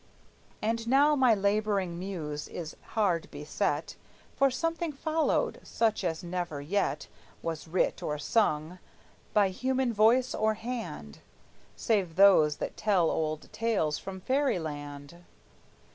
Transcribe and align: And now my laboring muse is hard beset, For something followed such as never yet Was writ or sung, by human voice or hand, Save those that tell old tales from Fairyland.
And 0.63 0.87
now 0.87 1.15
my 1.15 1.35
laboring 1.35 1.99
muse 1.99 2.47
is 2.47 2.75
hard 2.97 3.29
beset, 3.29 3.97
For 4.35 4.49
something 4.49 4.91
followed 4.91 5.59
such 5.61 6.03
as 6.03 6.23
never 6.23 6.59
yet 6.59 7.07
Was 7.43 7.67
writ 7.67 8.01
or 8.01 8.17
sung, 8.17 8.79
by 9.31 9.49
human 9.49 9.93
voice 9.93 10.33
or 10.33 10.55
hand, 10.55 11.19
Save 11.75 12.15
those 12.15 12.55
that 12.55 12.75
tell 12.75 13.11
old 13.11 13.53
tales 13.53 13.99
from 13.99 14.19
Fairyland. 14.21 15.23